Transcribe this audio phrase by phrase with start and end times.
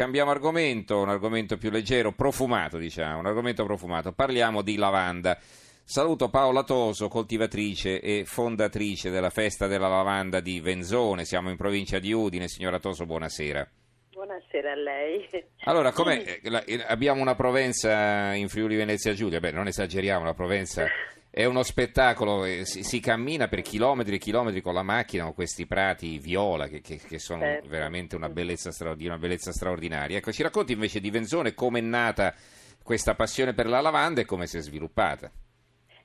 [0.00, 4.12] Cambiamo argomento, un argomento più leggero, profumato diciamo, un argomento profumato.
[4.12, 5.36] Parliamo di lavanda.
[5.84, 11.26] Saluto Paola Toso, coltivatrice e fondatrice della Festa della Lavanda di Venzone.
[11.26, 12.48] Siamo in provincia di Udine.
[12.48, 13.68] Signora Toso, buonasera.
[14.12, 15.28] Buonasera a lei.
[15.64, 16.40] Allora, com'è?
[16.64, 19.38] Eh, abbiamo una Provenza in Friuli Venezia Giulia.
[19.38, 20.86] Beh, non esageriamo, la Provenza
[21.30, 25.34] è uno spettacolo, eh, si, si, cammina per chilometri e chilometri con la macchina con
[25.34, 27.68] questi prati viola che, che, che sono certo.
[27.68, 30.18] veramente una bellezza, una bellezza, straordinaria.
[30.18, 32.34] Ecco, ci racconti invece di Venzone come è nata
[32.82, 35.30] questa passione per la lavanda e come si è sviluppata.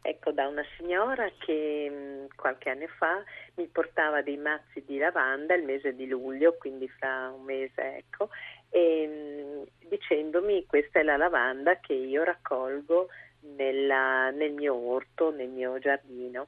[0.04, 3.24] Ecco, da una signora che mh, qualche anno fa
[3.56, 8.30] mi portava dei mazzi di lavanda il mese di luglio, quindi fra un mese, ecco,
[8.70, 13.08] e, mh, dicendomi questa è la lavanda che io raccolgo
[13.56, 16.48] nella, nel mio orto, nel mio giardino.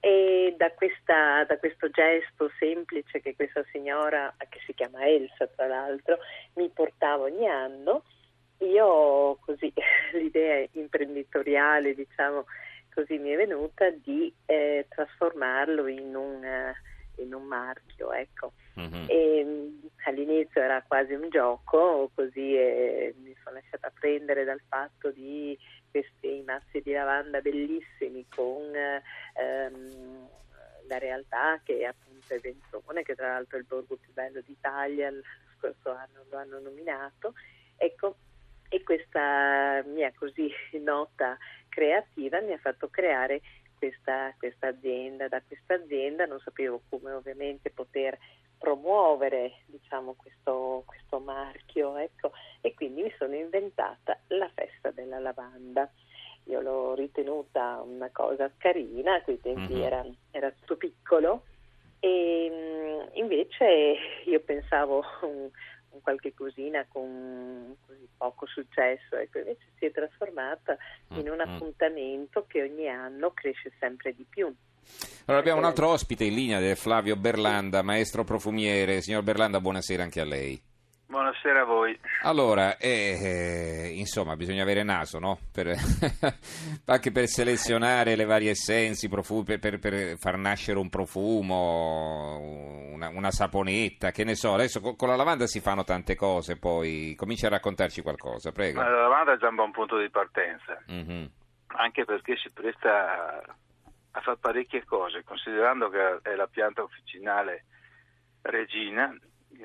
[0.00, 5.66] E da, questa, da, questo gesto semplice che questa signora, che si chiama Elsa tra
[5.66, 6.18] l'altro,
[6.54, 8.04] mi portava ogni anno,
[8.58, 9.72] io così
[10.14, 12.44] l'idea imprenditoriale, diciamo
[12.98, 18.12] così mi è venuta, di eh, trasformarlo in un, uh, in un marchio.
[18.12, 18.52] Ecco.
[18.78, 19.04] Mm-hmm.
[19.06, 19.70] E,
[20.06, 25.56] all'inizio era quasi un gioco, così eh, mi sono lasciata prendere dal fatto di
[25.90, 30.28] questi mazzi di lavanda bellissimi con ehm,
[30.86, 35.22] la realtà che appunto è che tra l'altro è il borgo più bello d'Italia, lo
[35.56, 37.34] scorso anno lo hanno nominato.
[37.76, 38.16] Ecco,
[38.68, 40.50] e questa mia così
[40.80, 41.36] nota
[41.68, 43.40] creativa mi ha fatto creare
[43.76, 45.28] questa, questa azienda.
[45.28, 48.18] Da questa azienda non sapevo come ovviamente poter
[48.58, 55.90] promuovere diciamo, questo, questo, marchio ecco, e quindi mi sono inventata la festa della lavanda.
[56.44, 59.82] Io l'ho ritenuta una cosa carina, a quei tempi mm-hmm.
[59.82, 61.44] era, era, tutto piccolo
[62.00, 65.50] e mm, invece io pensavo un,
[65.90, 70.76] un qualche cosina con così poco successo, ecco, invece si è trasformata
[71.08, 71.54] in un mm-hmm.
[71.54, 74.54] appuntamento che ogni anno cresce sempre di più.
[75.26, 79.02] Allora abbiamo un altro ospite in linea, Flavio Berlanda, maestro profumiere.
[79.02, 80.58] Signor Berlanda, buonasera anche a lei.
[81.08, 81.98] Buonasera a voi.
[82.22, 85.38] Allora, eh, eh, insomma, bisogna avere naso, no?
[85.50, 85.68] Per,
[86.84, 92.38] anche per selezionare le varie essenze, profumi, per, per, per, far nascere un profumo,
[92.92, 94.52] una, una, saponetta, che ne so.
[94.52, 98.80] Adesso con, con, la lavanda si fanno tante cose, poi comincia a raccontarci qualcosa, prego.
[98.80, 101.24] Ma la lavanda è già un buon punto di partenza, mm-hmm.
[101.68, 103.42] anche perché si presta
[104.12, 107.64] a fare parecchie cose, considerando che è la pianta officinale
[108.42, 109.14] regina,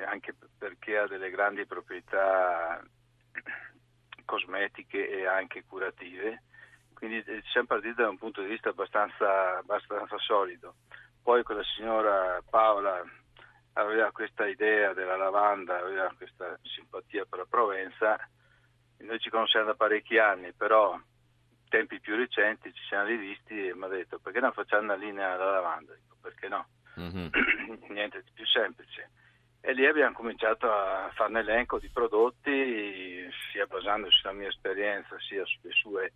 [0.05, 2.83] anche perché ha delle grandi proprietà
[4.25, 6.43] cosmetiche e anche curative,
[6.93, 10.75] quindi siamo partiti da un punto di vista abbastanza, abbastanza solido.
[11.21, 13.03] Poi con la signora Paola
[13.73, 18.17] aveva questa idea della lavanda, aveva questa simpatia per la Provenza,
[18.97, 20.97] noi ci conosciamo da parecchi anni, però
[21.73, 25.33] tempi più recenti ci siamo rivisti e mi ha detto perché non facciamo una linea
[25.33, 25.95] alla lavanda?
[25.95, 26.67] Dico, perché no?
[26.99, 27.27] Mm-hmm.
[27.89, 29.09] Niente di più semplice.
[29.59, 35.15] E lì abbiamo cominciato a fare un elenco di prodotti, sia basandosi sulla mia esperienza
[35.17, 36.11] sia sulle sue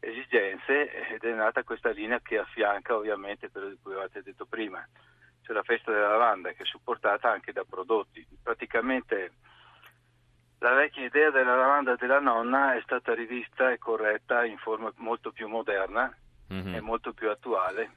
[0.00, 4.82] esigenze ed è nata questa linea che affianca ovviamente quello di cui avete detto prima,
[5.42, 8.26] cioè la festa della lavanda che è supportata anche da prodotti.
[8.42, 9.32] Praticamente
[10.62, 15.32] la vecchia idea della lavanda della nonna è stata rivista e corretta in forma molto
[15.32, 16.14] più moderna
[16.52, 16.74] mm-hmm.
[16.74, 17.96] e molto più attuale.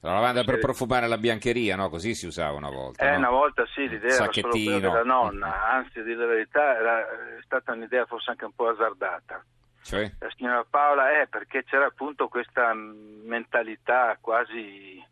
[0.00, 1.88] La lavanda per profumare la biancheria, no?
[1.88, 3.06] Così si usava una volta.
[3.06, 3.16] Eh, no?
[3.16, 7.06] una volta sì, l'idea era solo quella della nonna, anzi, a dire la verità, era
[7.42, 9.42] stata un'idea forse anche un po' azzardata.
[9.82, 10.12] Cioè?
[10.18, 15.04] La signora Paola è eh, perché c'era appunto questa mentalità quasi di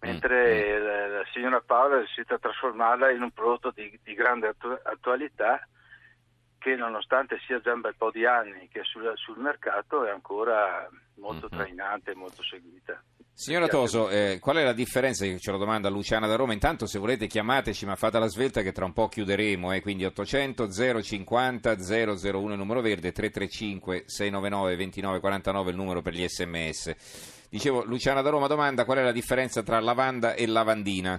[0.00, 0.84] mentre mm.
[0.84, 4.80] la, la, signora Paola è riuscita a trasformarla in un prodotto di, di grande attu-
[4.84, 5.66] attualità
[6.58, 10.10] che nonostante sia già un bel po' di anni che è sul, sul mercato è
[10.10, 11.62] ancora molto mm-hmm.
[11.62, 13.02] trainante e molto seguita.
[13.40, 15.24] Signora Toso, eh, qual è la differenza?
[15.38, 16.52] Ce lo domanda Luciana da Roma.
[16.52, 19.72] Intanto, se volete, chiamateci, ma fate la svelta che tra un po' chiuderemo.
[19.72, 26.28] Eh, quindi 800 050 001 il numero verde, 335 699 2949 il numero per gli
[26.28, 27.46] sms.
[27.48, 31.18] Dicevo, Luciana da Roma domanda qual è la differenza tra lavanda e lavandina?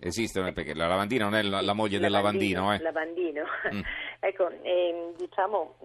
[0.00, 2.74] Esistono perché la lavandina non è la, la moglie del lavandino.
[2.74, 2.78] Eh?
[2.80, 3.42] Lavandino.
[3.72, 3.80] Mm.
[4.24, 5.76] ecco, eh, diciamo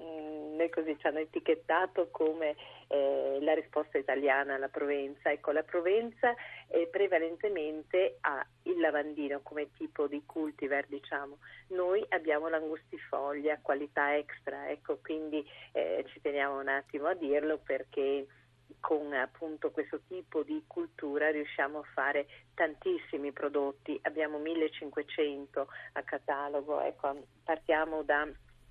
[0.57, 2.55] noi così ci hanno etichettato come
[2.87, 5.31] eh, la risposta italiana alla Provenza.
[5.31, 6.35] Ecco, la Provenza
[6.67, 11.37] eh, prevalentemente ha il lavandino come tipo di cultivar, diciamo.
[11.69, 18.25] Noi abbiamo l'angustifoglia, qualità extra, ecco, quindi eh, ci teniamo un attimo a dirlo perché
[18.87, 26.79] con appunto questo tipo di cultura riusciamo a fare tantissimi prodotti, abbiamo 1500 a catalogo,
[26.79, 28.25] ecco, partiamo da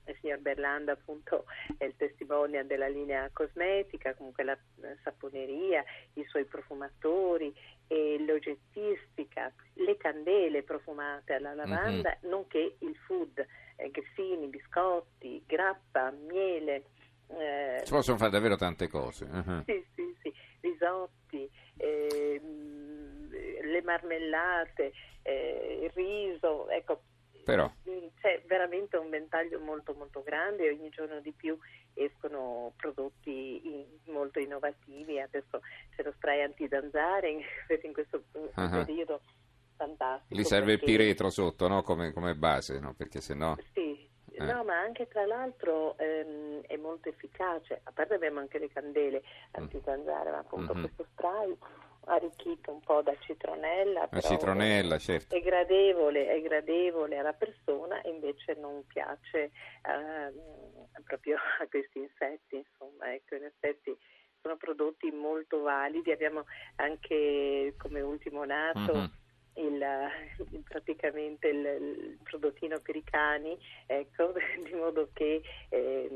[0.06, 1.44] il signor Berlanda appunto
[1.76, 4.56] è il testimonial della linea cosmetica, comunque la
[5.02, 5.84] saponeria,
[6.14, 7.54] i suoi profumatori,
[7.86, 12.30] e l'oggettistica, le candele profumate alla lavanda, mm-hmm.
[12.30, 13.44] nonché il food,
[13.76, 16.84] eh, grissini, biscotti, grappa, miele.
[17.28, 19.24] Eh, si possono fare davvero tante cose.
[19.24, 19.62] Uh-huh.
[19.64, 22.40] Sì, sì, sì, risotti, eh,
[23.62, 24.92] le marmellate,
[25.22, 27.02] eh, il riso, ecco,
[27.46, 27.70] però.
[28.20, 31.56] C'è veramente un ventaglio molto molto grande ogni giorno di più
[31.94, 35.20] escono prodotti in, molto innovativi.
[35.20, 35.60] Adesso
[35.94, 37.40] c'è lo spray antidanzare in,
[37.82, 38.84] in questo uh-huh.
[38.84, 39.20] periodo
[39.76, 40.34] fantastico.
[40.34, 40.90] Lì serve perché...
[40.90, 41.82] il piretro sotto no?
[41.82, 42.94] come, come, base, no?
[42.94, 43.54] perché sennò...
[43.72, 44.05] Sì,
[44.38, 44.52] eh.
[44.52, 47.80] no, ma anche tra l'altro ehm, è molto efficace.
[47.84, 49.62] A parte abbiamo anche le candele mm.
[49.62, 50.82] antidanzare, ma appunto mm-hmm.
[50.82, 51.56] questo spray
[52.06, 54.08] arricchito un po' da citronella.
[54.10, 55.34] La citronella, certo.
[55.34, 59.50] È gradevole, è gradevole alla persona e invece non piace
[59.82, 63.96] uh, proprio a questi insetti, insomma, ecco, in effetti
[64.40, 66.44] sono prodotti molto validi, abbiamo
[66.76, 69.24] anche come ultimo nato mm-hmm
[69.56, 69.84] il,
[70.64, 73.56] praticamente il, il, prodottino per i cani,
[73.86, 74.32] ecco,
[74.64, 76.08] di modo che eh,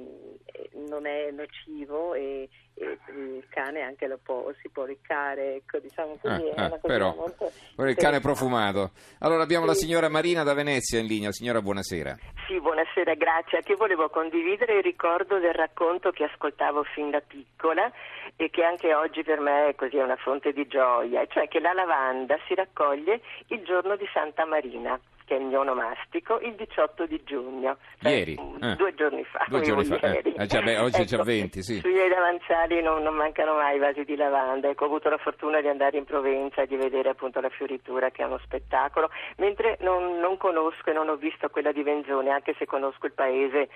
[0.75, 2.49] non è nocivo e,
[2.81, 6.51] il cane anche lo può, si può riccare, ecco, diciamo così.
[6.55, 7.51] Ah, ah, però, molto...
[7.89, 8.93] il cane profumato.
[9.19, 9.71] Allora abbiamo sì.
[9.71, 12.17] la signora Marina da Venezia in linea, signora buonasera.
[12.47, 13.59] Sì, buonasera, grazie.
[13.59, 17.91] Anche io volevo condividere il ricordo del racconto che ascoltavo fin da piccola
[18.37, 21.73] e che anche oggi per me è così una fonte di gioia, cioè che la
[21.73, 24.99] lavanda si raccoglie il giorno di Santa Marina
[25.35, 27.77] è il mio onomastico, il 18 di giugno.
[28.01, 28.39] Cioè, ieri?
[28.61, 28.77] Eh.
[28.77, 29.45] Due giorni fa.
[29.49, 30.01] Due giorni fa.
[30.01, 30.23] Eh.
[30.37, 31.79] Eh, già, beh, oggi ecco, già 20, sì.
[31.81, 34.69] Sui miei davanzali non, non, mancano mai vasi di lavanda.
[34.69, 38.11] Ecco, ho avuto la fortuna di andare in Provenza e di vedere appunto la fioritura
[38.11, 42.31] che è uno spettacolo, mentre non, non conosco e non ho visto quella di Venzone,
[42.31, 43.69] anche se conosco il paese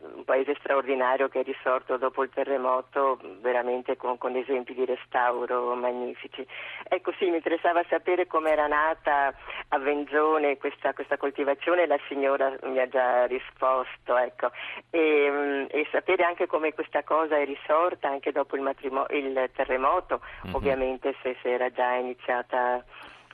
[0.00, 5.74] un paese straordinario che è risorto dopo il terremoto, veramente con, con esempi di restauro
[5.74, 6.46] magnifici.
[6.88, 9.34] Ecco sì, mi interessava sapere come era nata
[9.68, 14.50] a Venzone questa, questa, coltivazione, la signora mi ha già risposto, ecco.
[14.90, 19.50] e, mm, e, sapere anche come questa cosa è risorta anche dopo il, matrimo- il
[19.54, 20.54] terremoto, mm-hmm.
[20.54, 22.84] ovviamente se, se era già iniziata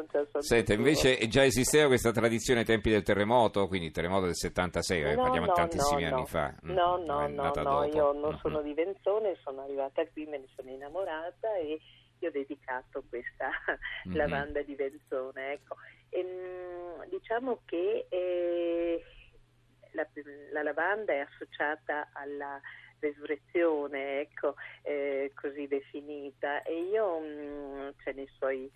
[0.40, 5.02] Senta, invece già esisteva questa tradizione ai tempi del terremoto, quindi il terremoto del 76,
[5.02, 6.26] no, eh, parliamo no, tantissimi no, anni no.
[6.26, 6.54] fa.
[6.64, 10.48] Mm, no, no, no, no, io non sono di Venzone, sono arrivata qui, me ne
[10.54, 11.80] sono innamorata e
[12.18, 13.50] io ho dedicato questa
[14.08, 14.16] mm-hmm.
[14.16, 15.52] lavanda di Venzone.
[15.52, 15.76] Ecco.
[16.08, 19.02] E, ehm, diciamo che eh,
[19.92, 20.06] la,
[20.52, 22.60] la, lavanda è associata alla
[22.98, 28.70] resurrezione, ecco, eh, così definita, e io, mh, mm, cioè nei suoi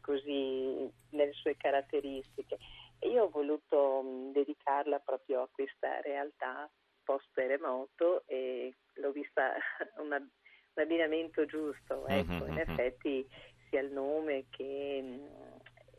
[0.00, 2.58] così, nelle sue caratteristiche,
[2.98, 6.70] e io ho voluto mh, mm, dedicarla proprio a questa realtà
[7.02, 9.54] post-terremoto e l'ho vista
[9.98, 12.52] una, un abbinamento giusto, ecco, mm-hmm.
[12.52, 13.26] in effetti
[13.68, 15.50] sia il nome che mh, mm,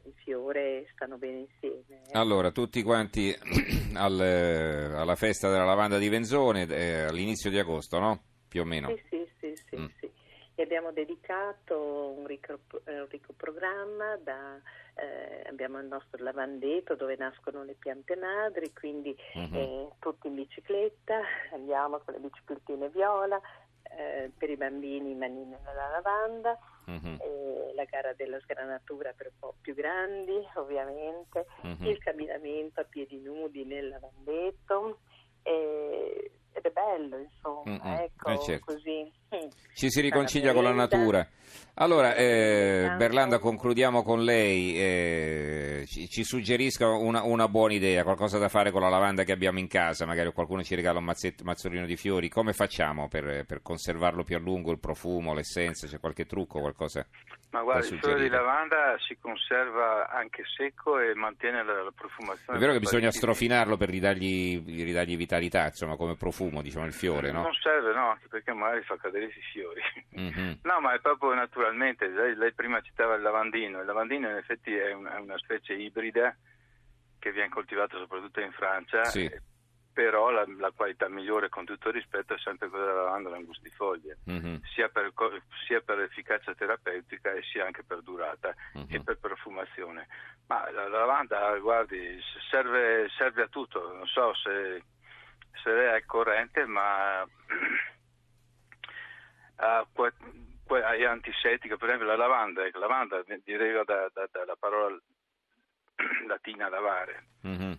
[0.05, 2.01] il fiore stanno bene insieme.
[2.07, 2.17] Eh.
[2.17, 3.33] Allora, tutti quanti
[3.95, 8.23] al, alla festa della lavanda di Venzone eh, all'inizio di agosto, no?
[8.47, 8.89] Più o meno.
[8.89, 9.85] Sì, sì, sì, sì, mm.
[10.61, 14.61] Gli abbiamo dedicato un ricco, un ricco programma, da,
[14.93, 19.55] eh, abbiamo il nostro lavandetto dove nascono le piante madri, quindi mm-hmm.
[19.55, 21.19] eh, tutti in bicicletta,
[21.53, 23.41] andiamo con le biciclettine viola,
[23.97, 29.55] eh, per i bambini manine nella lavanda, eh, la gara della sgranatura per un po'
[29.61, 31.85] più grandi ovviamente, mm-hmm.
[31.85, 34.99] il camminamento a piedi nudi nel lavandetto,
[35.41, 37.98] eh, ed è bello, insomma, Mm-mm.
[38.00, 38.65] ecco, Eh, certo.
[38.74, 39.12] così.
[39.75, 41.25] Ci si riconcilia con la natura.
[41.75, 42.93] Allora, eh.
[42.98, 44.75] Berlanda, concludiamo con lei.
[44.77, 49.31] eh, ci, ci suggerisca una, una buona idea, qualcosa da fare con la lavanda che
[49.31, 50.05] abbiamo in casa.
[50.05, 52.27] Magari qualcuno ci regala un mazzetto- mazzolino di fiori.
[52.29, 54.72] Come facciamo per, per conservarlo più a lungo?
[54.72, 55.88] Il profumo, l'essenza?
[55.88, 57.05] C'è qualche trucco, qualcosa?
[57.51, 61.89] Ma guarda, da il fiore di lavanda si conserva anche secco e mantiene la, la
[61.89, 62.58] È profumazione.
[62.60, 67.31] vero che bisogna parecchi strofinarlo per ridargli, ridargli vitalità, insomma, come profumo, diciamo, il fiore,
[67.31, 67.41] no?
[67.43, 69.81] Non serve, no, anche perché magari fa cadere i fiori.
[70.12, 70.60] Mhm.
[70.63, 72.07] No, ma è proprio naturalmente.
[72.07, 73.79] Lei, lei prima citava il lavandino.
[73.79, 76.36] Il lavandino in effetti è, un- è una specie ibrida
[77.19, 79.03] che viene coltivata soprattutto in Francia.
[79.05, 79.25] Sì.
[79.25, 79.41] eh,
[79.93, 84.62] Però la, la qualità migliore, con tutto rispetto, è sempre quella della lavanda l'angustifoglie, Mhm.
[84.74, 85.12] sia per,
[85.67, 88.86] sia per efficacia terapeutica e sia anche per durata Mhm.
[88.89, 90.07] e per profumazione.
[90.48, 92.17] Ma la, la lavanda, guardi,
[92.50, 93.93] serve, serve a tutto.
[93.93, 94.81] Non so se,
[95.63, 97.25] se lei è al corrente, ma
[99.58, 99.86] ha
[100.98, 101.75] è antisettica.
[101.77, 104.98] Per esempio la lavanda, ecco, lavanda deriva da- da- dalla parola
[106.27, 107.25] latina lavare.
[107.41, 107.77] Mhm.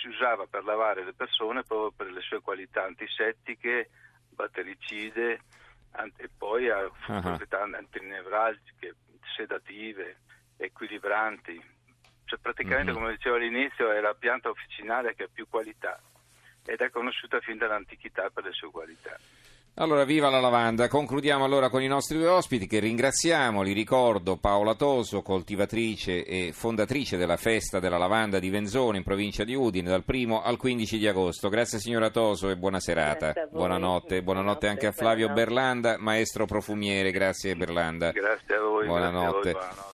[0.00, 3.90] Si usava per lavare le persone proprio per le sue qualità antisettiche,
[4.30, 5.40] battericide
[6.16, 7.20] e poi ha Ah.
[7.20, 8.94] proprietà antinevralgiche,
[9.36, 10.18] sedative,
[10.58, 11.72] equilibranti.
[12.26, 12.96] Cioè praticamente, Mhm.
[12.98, 15.98] come dicevo all'inizio, è la pianta officinale che ha più qualità
[16.64, 19.16] ed è conosciuta fin dall'antichità per le sue qualità.
[19.76, 20.86] Allora, viva la lavanda.
[20.86, 23.60] Concludiamo allora con i nostri due ospiti che ringraziamo.
[23.62, 29.42] Li ricordo Paola Toso, coltivatrice e fondatrice della Festa della Lavanda di Venzone in provincia
[29.42, 31.48] di Udine dal 1 al 15 di agosto.
[31.48, 33.32] Grazie signora Toso e buona serata.
[33.32, 33.48] Voi.
[33.50, 34.22] Buonanotte.
[34.22, 35.44] Buonanotte anche a Flavio Buonanotte.
[35.44, 37.10] Berlanda, maestro profumiere.
[37.10, 38.12] Grazie Berlanda.
[38.12, 38.86] Grazie a voi.
[38.86, 39.50] grazie a voi, Buonanotte.
[39.50, 39.82] buonanotte.